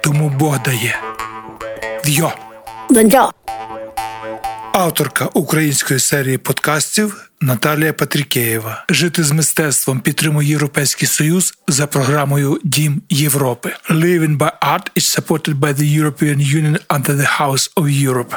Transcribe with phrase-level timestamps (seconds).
[0.00, 0.98] тому Бог дає.
[2.04, 2.32] В'йо!
[2.90, 3.28] Донця,
[4.72, 8.84] Авторка української серії подкастів Наталія Патрікеєва.
[8.90, 13.72] Жити з мистецтвом підтримує Європейський Союз за програмою Дім Європи.
[13.90, 18.34] Living by Art is supported by the European Union under the House of Europe.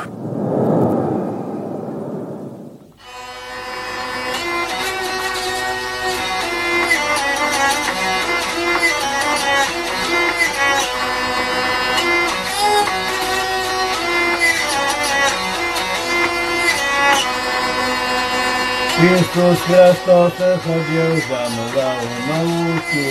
[19.04, 23.04] Ісус Христос ходив замирав науку,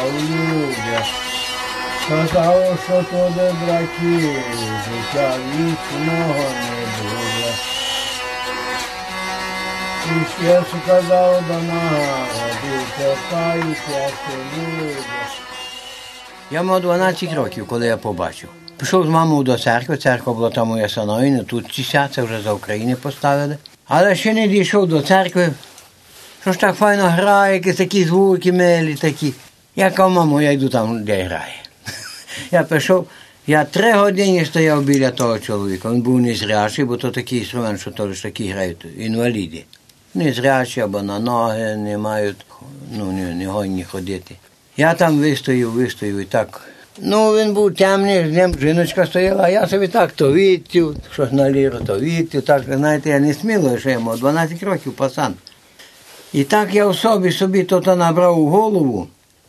[0.00, 1.06] а у людях
[2.04, 4.36] сказав, що туди братів,
[4.84, 7.52] життя вічного не буде.
[10.06, 14.08] І ще сказав до народу, кохайте
[14.56, 14.96] люди.
[16.50, 18.48] Я мав 12 років, коли я побачив.
[18.76, 22.52] Пішов з мамою до церкви, церква була там моя санойна, тут тіся, це вже за
[22.52, 23.56] України поставили.
[23.88, 25.52] Але ще не дійшов до церкви.
[26.42, 29.32] Що ж так файно грає, якісь такі звуки милі такі.
[29.76, 31.62] Я кажу, мамо, я йду там, де грає.
[32.50, 33.06] Я пішов,
[33.46, 35.90] я три години стояв біля того чоловіка.
[35.90, 39.64] Він був незрячий, бо то такий інструмент, що то такі грають, інваліди.
[40.14, 42.36] Незрячі або на ноги не мають,
[42.92, 44.34] ну, не, не гонні ходити.
[44.76, 46.68] Я там вистою, вистою і так.
[46.98, 51.32] Ну, він був темний, з ним жіночка стояла, а я собі так то відтів, щось
[51.32, 52.42] на ліру, то відтів.
[52.42, 55.34] Так, знаєте, я не сміло, що мав 12 років пасан.
[56.32, 59.08] І так я в собі собі то то набрав у голову,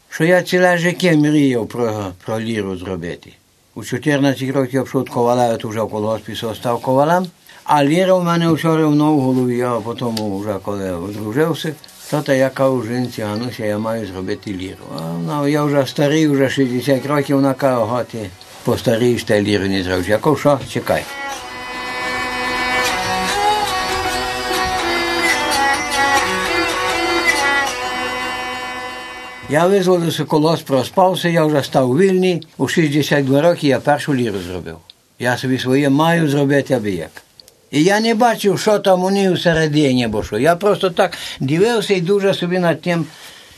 [0.10, 3.34] що я ціле життя мріяв про, про ліру зробити.
[3.76, 7.28] У 14 років я пішов від коваля, я тут вже в колгоспі став ковалем,
[7.64, 11.74] а ліра в мене все рівно в голові, я потім вже коли одружився,
[12.12, 14.86] то та я кажу жінці, Гануся, я маю зробити ліру.
[14.98, 18.30] А вона, я вже старий, вже 60 років, вона каже, ого, ти
[18.64, 20.08] постарієш, та ліру не зробиш.
[20.08, 21.04] Я кажу, що, чекай.
[29.50, 32.48] Я визволився колос, проспався, я вже став вільний.
[32.58, 34.78] У 62 роки я першу ліру зробив.
[35.20, 37.25] Я собі своє маю зробити аби як.
[37.76, 40.40] І я не бачив, що там у них всередині, бо що.
[40.40, 43.06] Я просто так дивився і дуже собі над тим,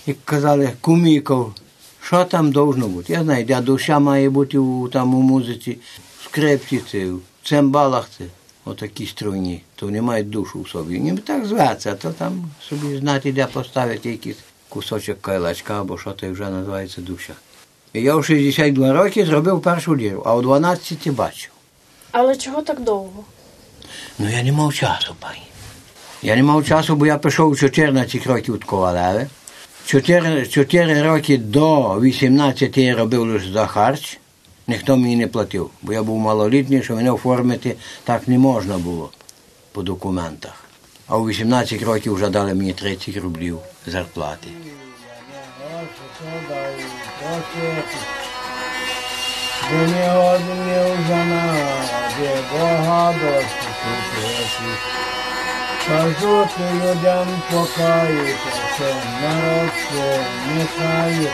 [0.06, 1.54] як казали, кумікав,
[2.02, 3.14] що там должно бути.
[3.14, 5.78] Я знаю, де душа має бути у, там у музиці,
[6.22, 8.24] в скрипці, це, в цимбалах це,
[8.66, 11.00] отакі струні, то вони мають душу в собі.
[11.00, 14.38] Ніби так зветься, то там собі знати, де поставити якийсь
[14.70, 17.34] кусочок кайлачка або що то вже називається душа.
[17.94, 21.52] І я в 62 роки зробив першу ліру, а у 12 бачив.
[22.12, 23.24] Але чого так довго?
[24.20, 25.42] Ну я не мав часу, пані.
[26.22, 29.28] Я не мав часу, бо я пішов у 14 років від Ковалеви.
[29.86, 34.20] 4, 4 роки до 18 я робив за харч.
[34.68, 39.10] Ніхто мені не платив, бо я був малолітній, що мене оформити так не можна було
[39.72, 40.64] по документах.
[41.08, 44.48] А у 18 років вже дали мені 30 рублів зарплати.
[49.72, 53.67] Не один вже наде, Бога досить
[55.88, 61.32] Кажуть людям покаються, народ це не кає,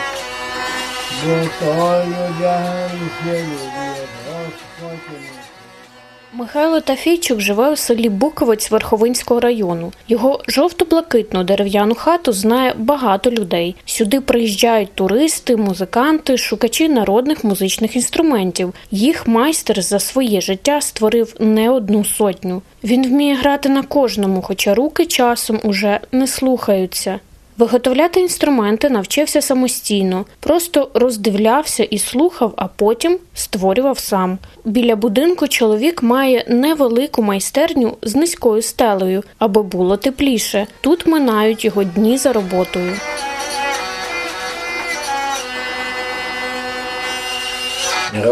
[6.36, 9.92] Михайло Тафійчук живе у селі Буковець Верховинського району.
[10.08, 13.76] Його жовто-блакитну дерев'яну хату знає багато людей.
[13.84, 18.74] Сюди приїжджають туристи, музиканти, шукачі народних музичних інструментів.
[18.90, 22.62] Їх майстер за своє життя створив не одну сотню.
[22.84, 27.20] Він вміє грати на кожному, хоча руки часом уже не слухаються.
[27.58, 34.38] Виготовляти інструменти навчився самостійно, просто роздивлявся і слухав, а потім створював сам.
[34.64, 40.66] Біля будинку чоловік має невелику майстерню з низькою стелею, аби було тепліше.
[40.80, 42.96] Тут минають його дні за роботою.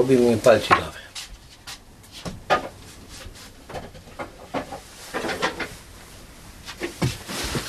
[0.09, 0.75] Мені пальці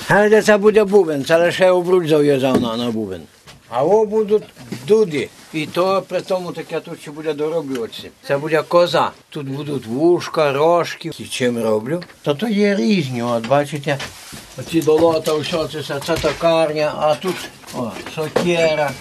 [0.08, 3.22] Але це буде бубен, це лише обруч зав'язав на, на бубен.
[3.70, 4.44] А о будуть
[4.88, 5.30] дуди.
[5.54, 8.10] І то при тому таке тут ще буде дороблюватися.
[8.28, 9.12] Це буде коза.
[9.30, 11.12] Тут будуть вушка, рожки.
[11.20, 12.04] І чим роблю?
[12.22, 13.98] То то є різні, от бачите.
[14.60, 17.36] Оці долота, все це, все, це токарня, а тут
[17.76, 18.92] о, сокера.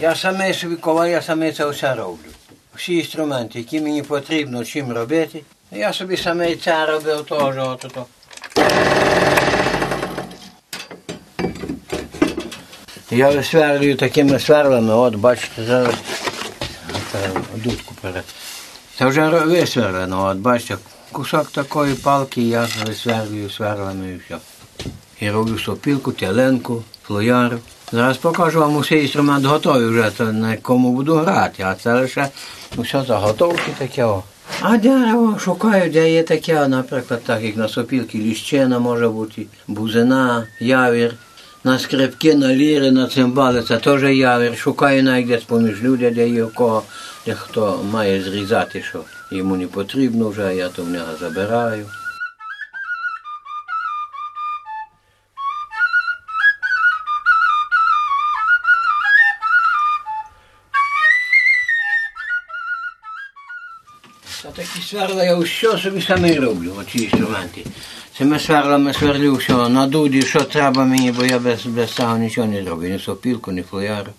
[0.00, 0.76] Я саме собі
[1.10, 2.30] я саме це все роблю.
[2.74, 5.42] Всі інструменти, які мені потрібно чим робити.
[5.72, 7.58] Я собі саме це робив теж.
[7.58, 8.06] От, от.
[13.12, 15.94] Я висверлюю такими сверлами, от бачите, зараз
[17.56, 18.24] дудку перед.
[18.98, 20.76] Це вже висверлено, от бачите,
[21.12, 24.38] кусок такої палки я висверлюю сверлами і все.
[25.20, 27.58] І роблю сопілку, теленку, флояру.
[27.92, 32.28] Зараз покажу вам усі інструмент готовий вже, то на кому буду грати, а це лише
[32.78, 34.08] все заготовки таке.
[34.60, 40.46] А дерево шукаю, де є таке, наприклад, так як на сопілки ліщина може бути, бузина,
[40.60, 41.14] явір.
[41.64, 44.56] На скрипки, на ліри, на цимбали, це теж явір.
[44.56, 46.82] Шукаю навіть десь поміж людей, де є кого,
[47.26, 51.86] де хто має зрізати, що йому не потрібно вже, я то в нього забираю.
[64.42, 67.64] Та такі сверла я все собі самі роблю, оці інструменти.
[68.18, 72.46] Цими сверлами сверлю все на дуді, що треба мені, бо я без, без цього нічого
[72.46, 72.88] не зроблю.
[72.88, 74.10] Ні сопілку, ні флояр,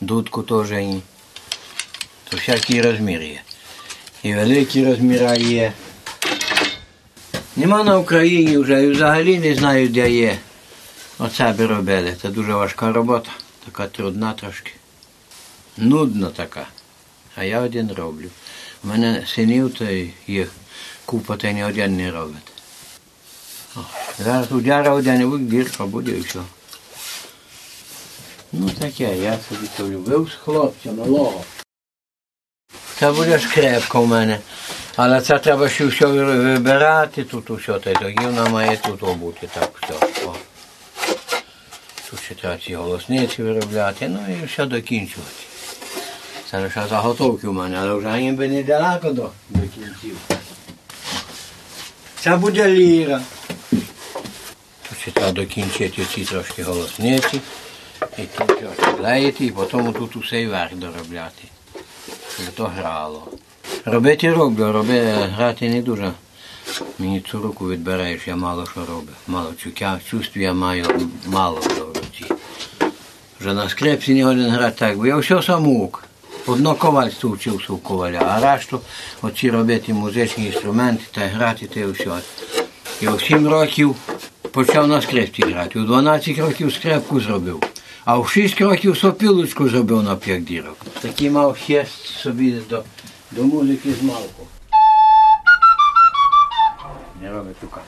[0.00, 1.02] дудку теж ні.
[2.28, 3.40] То всякий розмір є.
[4.22, 5.72] І великі розміри є.
[7.56, 10.38] Нема на Україні вже, і взагалі не знаю, де є.
[11.18, 12.16] Оце би робили.
[12.22, 13.30] Це дуже важка робота,
[13.64, 14.72] така трудна трошки.
[15.76, 16.66] Нудна така.
[17.36, 18.28] А я один роблю.
[18.84, 19.84] У мене синів то
[20.26, 20.46] є
[21.04, 22.49] купа, та ні один не робить.
[24.18, 26.38] Зараз удяра один дірка буде і все.
[28.52, 31.44] Ну таке, я собі то любив з хлопця малого.
[32.98, 34.38] Це буде скрепка у мене.
[34.96, 39.70] Але це треба ще все вибирати, тут усе, й тоді вона має тут бути, так
[39.82, 40.24] все.
[40.26, 40.34] О.
[42.10, 45.30] Тут ще треба ці голосниці виробляти, ну і все докінчувати.
[46.50, 50.16] Це лише заготовки у мене, але вже їм би не далеко до, до кінців.
[52.20, 53.20] Це буде ліра.
[55.12, 57.40] Треба докінчити ці трошки голосниці.
[58.18, 61.42] І тут його клеїти, і потім тут усе верх доробляти.
[62.34, 63.28] Щоб то грало.
[63.84, 66.12] Робити роблю, роби, грати не дуже.
[66.98, 69.12] Мені цю руку відбираєш, я мало що роблю.
[69.26, 70.86] Мало чуття, чувств я маю
[71.26, 72.34] мало в руці.
[73.40, 76.04] Вже на скрепці не годен грати так, бо я все самоук.
[76.46, 78.80] Одно ковальство вчився у коваля, а решту
[79.22, 82.10] оці робити музичні інструменти та грати те все.
[83.00, 83.96] І у 7 років
[84.50, 85.80] почав на скрипці грати.
[85.80, 87.62] У 12 років скрепку зробив.
[88.04, 90.76] А в 6 років сопілочку зробив на 5 дірок.
[91.00, 92.82] Такий мав хест собі до,
[93.30, 94.46] до музики з малку.
[97.22, 97.80] Не робить тука.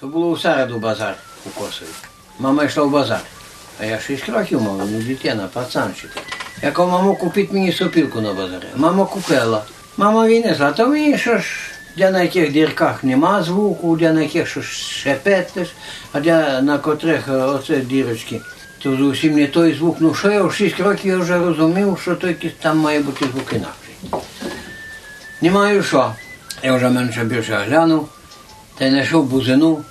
[0.00, 1.88] То було у середу базар у Косові.
[2.38, 3.20] Мама йшла в базар.
[3.80, 6.10] А я 6 років мав, ну дитина, пацанчик.
[6.64, 7.18] Я кажу, мамо,
[7.50, 8.66] мені сопілку на базарі.
[8.76, 9.62] Мама купила.
[9.96, 11.44] Мама винесла, то мені що ж,
[11.96, 15.68] де на яких дірках нема звуку, де на яких що ж шепетиш,
[16.12, 18.40] а де на котрих оце дірочки.
[18.82, 19.96] То зовсім не той звук.
[20.00, 23.24] Ну що я в 6 років я вже розумів, що то якийсь там має бути
[23.32, 24.24] звук інакший.
[25.40, 26.14] Не маю що.
[26.62, 28.08] Я вже менше більше глянув,
[28.78, 29.84] та й знайшов бузину,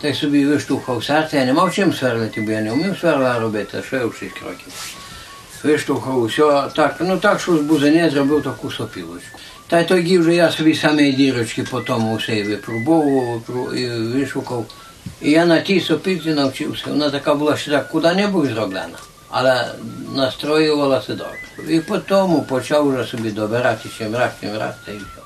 [0.00, 1.36] та й собі виштовхав серце.
[1.36, 4.14] Я не мав чим сверлити, бо я не вмів сверла робити, а що я в
[4.14, 4.72] 6 років.
[5.64, 9.38] Виштовхав усе, так, ну так, що з бузини зробив таку сопілочку.
[9.66, 14.66] Та й тоді вже я собі самі дірочки по тому все випробовував і вишукав.
[15.22, 16.84] І я на тій сопілці навчився.
[16.86, 18.98] Вона така була ще так куди-небудь зроблена,
[19.28, 19.68] але
[20.14, 21.74] настроювалася добре.
[21.74, 25.17] І по тому почав вже собі добирати чим раз, чим раз, та й все.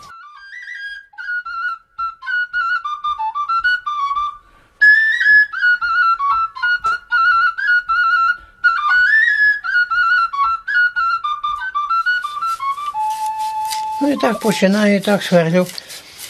[14.22, 15.66] Так починаю, так сверлю.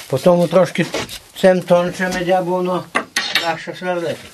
[0.06, 0.86] Потім трошки
[1.40, 2.84] цим тоншим іде, бо воно
[3.46, 4.28] легше сверлити.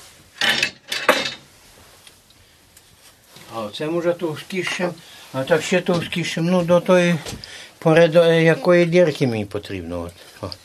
[3.55, 4.93] А оцим уже товстішим,
[5.33, 7.15] а так ще товстішим, ну до тої
[7.79, 10.09] пори, до якої дірки мені потрібно.
[10.41, 10.57] От.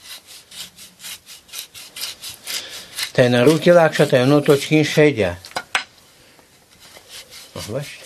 [3.12, 5.36] Та й на руки легше, та й воно точніше йде.
[7.68, 8.03] Бачите?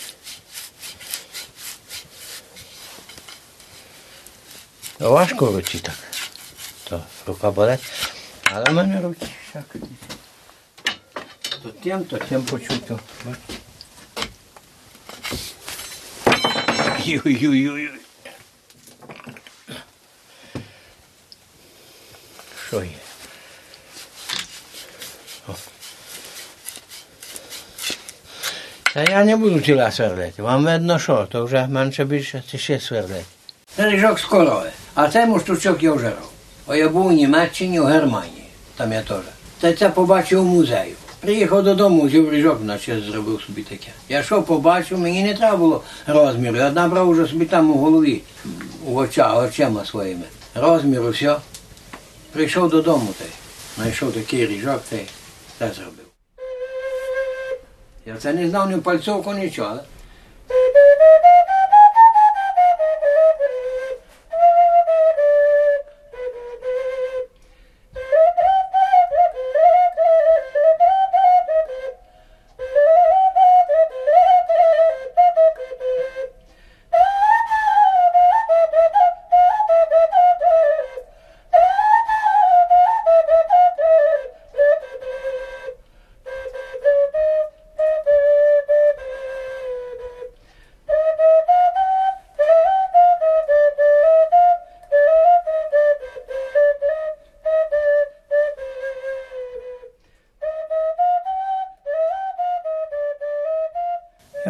[4.99, 5.95] Важко в руці так.
[6.83, 7.79] То рука болить.
[8.43, 9.75] Але в мене руки всяк.
[11.63, 12.99] То тим, то тим почуто.
[17.25, 17.89] Ой-ой-ой.
[22.67, 22.89] Що є?
[25.47, 25.53] О.
[28.93, 30.41] Та я не буду тіла сверлити.
[30.41, 33.25] Вам видно що, то вже менше більше це ще сверлити.
[33.75, 34.71] Це ріжок з корови.
[35.01, 36.29] А цей муштучок я вже робив.
[36.67, 38.43] О, я був у Німеччині, у Германії.
[38.75, 39.17] Там я теж.
[39.59, 40.95] Та це побачив у музею.
[41.19, 43.87] Приїхав додому, взяв ріжок, наче зробив собі таке.
[44.09, 46.57] Я що побачив, мені не треба було розміру.
[46.57, 48.21] Я набрав уже собі там у голові,
[48.87, 50.25] у очах, очима своїми.
[50.55, 51.35] Розміру, все.
[52.31, 53.27] Прийшов додому той.
[53.77, 55.05] Знайшов такий ріжок, той
[55.59, 56.05] це зробив.
[58.05, 59.79] Я це не знав ні пальцовку, нічого.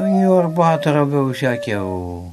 [0.08, 2.24] Нью-Йорк багато робив всяке у,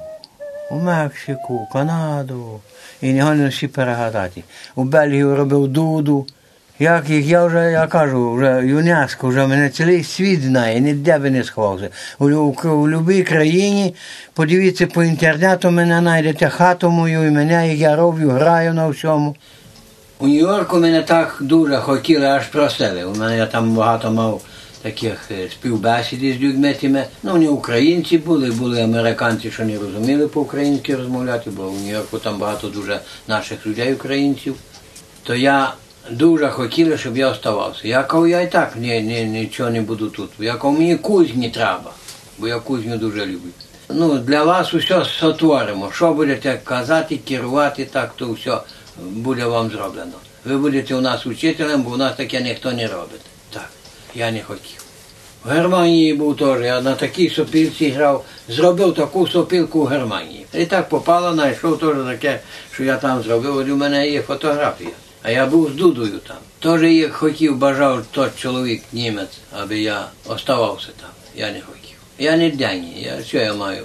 [0.70, 2.60] у Мексику, Канаду.
[3.02, 4.42] І не гонно всі перегадати.
[4.74, 6.26] У Бельгію робив дуду.
[6.78, 11.30] Як їх, я вже я кажу, вже ЮНЕСКО, вже мене цілий світ знає, ніде би
[11.30, 11.88] не сховався.
[12.18, 13.94] У, у, у будь-якій країні,
[14.34, 19.36] подивіться по інтернету, мене знайдете хату мою і мене, і я роблю, граю на всьому.
[20.18, 23.04] У Нью-Йорку мене так дуже хотіли, аж просили.
[23.04, 24.40] У мене я там багато мав
[24.86, 27.06] таких е, співбесід з людьми.
[27.22, 32.38] Ну, вони українці були, були американці, що не розуміли по-українськи розмовляти, бо у Нью-Йорку там
[32.38, 34.54] багато дуже наших людей, українців.
[35.22, 35.74] То я
[36.10, 37.88] дуже хотіла, щоб я оставався.
[37.88, 40.30] Я кажу, я і так ні, ні, нічого не буду тут.
[40.38, 41.90] Я кажу, мені кузні треба,
[42.38, 43.50] бо я кузню дуже люблю.
[43.88, 45.90] Ну, для вас усе сотворимо.
[45.92, 48.58] Що будете казати, керувати, так, то все
[49.02, 50.12] буде вам зроблено.
[50.44, 53.20] Ви будете у нас учителем, бо у нас таке ніхто не робить.
[54.16, 54.82] Я не хотів.
[55.44, 60.46] В Германії був теж, я на такій сопілці грав, зробив таку сопілку в Германії.
[60.54, 62.40] І так попало, знайшов теж таке,
[62.72, 64.90] що я там зробив, от у мене є фотографія.
[65.22, 66.36] А я був з Дудою там.
[66.58, 71.10] Теж як хотів, бажав той чоловік німець, аби я оставався там.
[71.34, 71.96] Я не хотів.
[72.18, 73.84] Я не дяні, я що я маю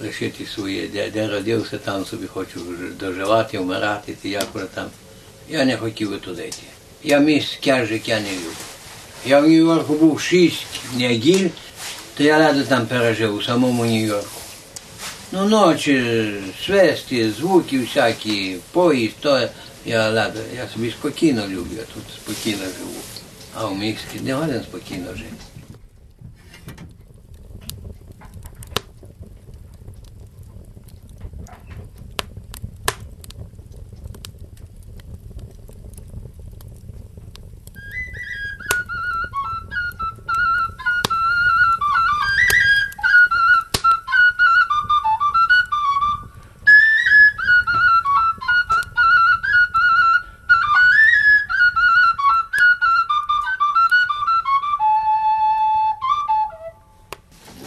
[0.00, 2.60] лишити своє, де, де родився, там собі хочу
[3.00, 4.86] доживати, вмирати, ти як там.
[5.48, 6.62] Я не хотів і туди йти.
[7.04, 8.71] Я міське життя не люблю.
[9.26, 11.48] Я в Нью-Йорку був шість неділь,
[12.16, 14.40] то я радо там пережив у самому Нью-Йорку.
[15.32, 16.30] Ну, ночі,
[16.66, 19.48] свисти, звуки всякі, поїзд, то
[19.86, 23.00] я радо, я собі спокійно люблю, я тут спокійно живу.
[23.54, 25.51] А в місті не годен спокійно жити.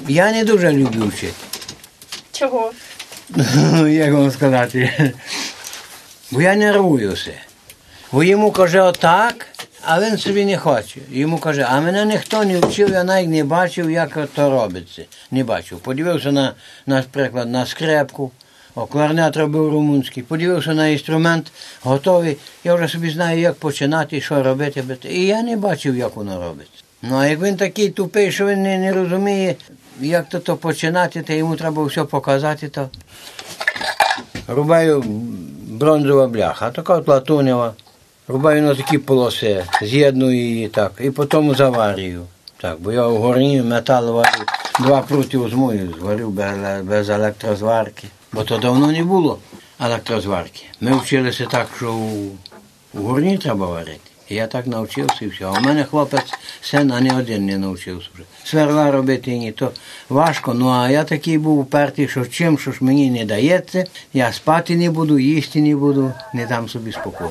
[0.08, 1.34] Я не дуже люблю вчити.
[2.32, 2.72] Чого?
[3.56, 5.14] Ну, Як вам сказати?
[6.32, 7.34] Бо я нервуюся.
[8.12, 9.48] Бо йому каже отак,
[9.82, 11.00] а він собі не хоче.
[11.12, 15.04] Йому каже, а мене ніхто не вчив, я навіть не бачив, як то робиться.
[15.32, 15.80] Не бачив.
[15.80, 16.54] Подивився на,
[16.86, 18.32] наприклад, на скрепку,
[18.76, 21.52] о, кларнет робив румунський, подивився на інструмент,
[21.84, 22.38] готовий.
[22.64, 24.84] Я вже собі знаю, як починати, що робити.
[25.10, 26.84] І я не бачив, як воно робиться.
[27.02, 29.56] Ну, а як він такий тупий, що він не, не розуміє,
[30.02, 32.90] як то, починати, то йому треба все показати, то
[34.48, 35.04] рубаю
[35.68, 37.74] бронзова бляха, така от латунева.
[38.28, 42.26] Рубаю на такі полоси, з'єдную її так, і потім заварюю.
[42.58, 44.44] Так, бо я в горні метал варю,
[44.80, 46.30] два прути змою, зварю
[46.84, 48.08] без, електрозварки.
[48.34, 49.40] Бо то давно не було
[49.80, 50.64] електрозварки.
[50.82, 51.94] Ми вчилися так, що
[52.94, 54.12] у горні треба варити.
[54.30, 55.48] Я так навчився і все.
[55.48, 58.24] У мене хлопець син, а не один не навчився вже.
[58.44, 59.72] Сверла робити ні, то
[60.10, 60.54] важко.
[60.54, 64.76] Ну а я такий був упертий, що чим що ж мені не дається, я спати
[64.76, 67.30] не буду, їсти не буду, не дам собі спокою.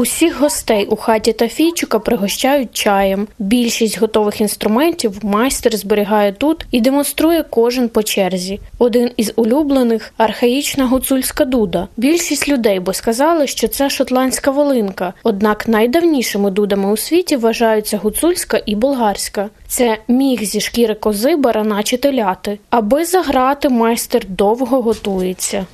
[0.00, 3.28] Усіх гостей у хаті Тафійчука пригощають чаєм.
[3.38, 8.60] Більшість готових інструментів майстер зберігає тут і демонструє кожен по черзі.
[8.78, 11.88] Один із улюблених архаїчна гуцульська дуда.
[11.96, 15.12] Більшість людей би сказали, що це шотландська волинка.
[15.22, 19.48] Однак найдавнішими дудами у світі вважаються гуцульська і болгарська.
[19.68, 22.58] Це міг зі шкіри кози, барана чи теляти.
[22.70, 25.66] Аби заграти, майстер довго готується.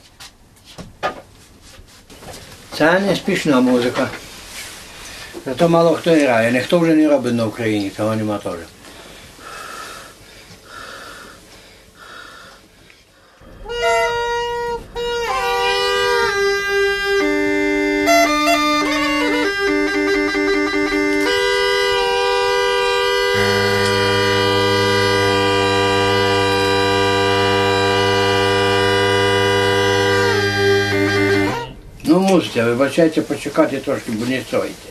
[2.79, 4.09] Це не спішна музика.
[5.47, 6.53] Зато мало хто грає.
[6.53, 8.53] Ніхто вже не робить на Україні, того нема теж.
[32.65, 34.89] Вибачайте, почекати трошки, бо не стоїте.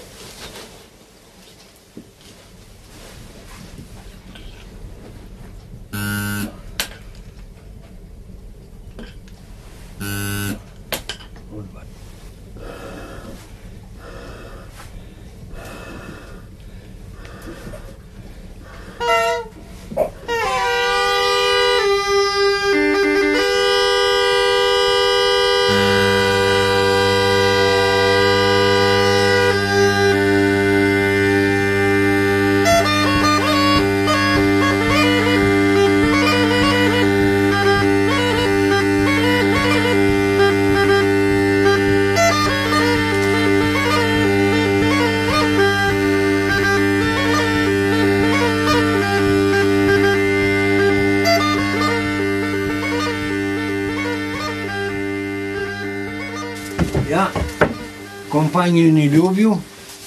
[58.65, 59.57] Компанію не люблю,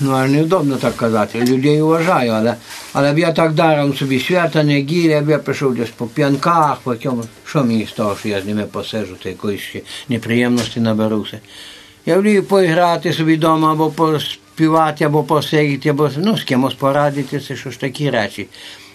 [0.00, 1.44] ну а неудобно так казати.
[1.44, 2.54] Людей вважаю, але,
[2.92, 6.94] але б я так даром собі свята, неділя, б я пішов десь по п'янках, по
[6.94, 7.24] цьому.
[7.44, 11.38] Що мені з того, що я з ними посижу, та якоїсь ще неприємності наберуся.
[12.06, 17.70] Я волію поіграти собі вдома, або поспівати, або посидіти, або ну, з кимось порадитися, що
[17.70, 18.46] ж такі речі.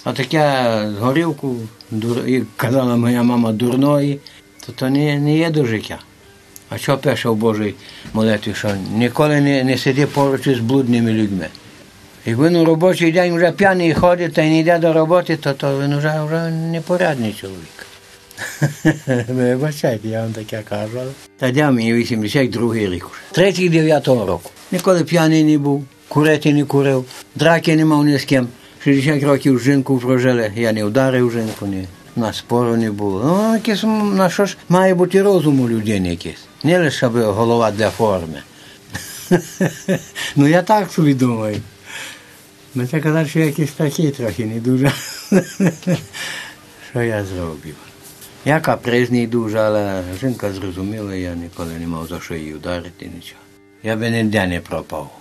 [0.03, 0.65] А таке
[0.99, 1.55] горілку,
[1.91, 4.19] дур, як казала моя мама, дурної,
[4.65, 5.99] то то не, не є до життя.
[6.73, 7.75] А що пише в Божій
[8.13, 11.47] молитві, що ніколи не, не сиди поруч із блудними людьми.
[12.25, 15.53] Як він у робочий день вже п'яний ходить та й не йде до роботи, то,
[15.53, 17.85] то він вже, вже непорядний чоловік.
[19.29, 20.99] Вибачайте, я вам таке кажу.
[21.37, 23.07] Та дя мені 82 рік.
[23.33, 24.51] 39-го року.
[24.71, 27.05] Ніколи п'яний не був, курити не курив,
[27.35, 28.47] драки не мав ні з ким.
[28.83, 31.87] 60 років жінку прожили, я не вдарив жінку, ні.
[32.15, 33.23] На спору не було.
[33.25, 33.83] Ну, якийсь,
[34.13, 36.47] на що ж має бути розум у людини якийсь.
[36.63, 38.43] Не лише голова для форми.
[40.35, 41.61] ну я так собі думаю.
[42.75, 44.91] Ну це казати, що якийсь такий трохи не дуже.
[46.91, 47.75] що я зробив?
[48.45, 53.41] Я капризний дуже, але жінка зрозуміла, я ніколи не мав за що її вдарити нічого.
[53.83, 55.11] Я би ніде не пропав.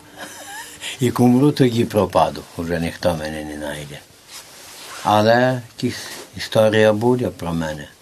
[1.01, 3.99] І кумру тоді пропаду, вже ніхто мене не знайде.
[5.05, 7.89] Але якась історія буде про мене.–